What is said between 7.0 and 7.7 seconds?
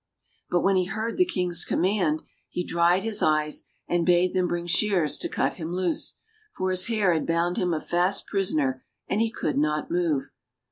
had bound